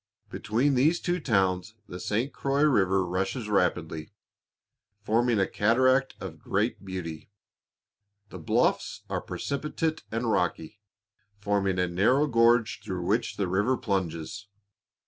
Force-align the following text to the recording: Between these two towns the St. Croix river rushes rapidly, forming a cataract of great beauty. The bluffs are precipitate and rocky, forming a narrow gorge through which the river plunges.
Between 0.31 0.73
these 0.73 0.99
two 0.99 1.19
towns 1.19 1.75
the 1.87 1.99
St. 1.99 2.33
Croix 2.33 2.63
river 2.63 3.05
rushes 3.05 3.47
rapidly, 3.49 4.11
forming 5.03 5.39
a 5.39 5.45
cataract 5.45 6.15
of 6.19 6.39
great 6.39 6.83
beauty. 6.83 7.29
The 8.29 8.39
bluffs 8.39 9.03
are 9.11 9.21
precipitate 9.21 10.01
and 10.11 10.31
rocky, 10.31 10.81
forming 11.37 11.77
a 11.77 11.87
narrow 11.87 12.25
gorge 12.25 12.81
through 12.83 13.05
which 13.05 13.37
the 13.37 13.47
river 13.47 13.77
plunges. 13.77 14.47